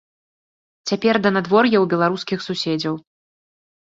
[0.91, 2.95] Цяпер да надвор'я ў беларускіх суседзяў.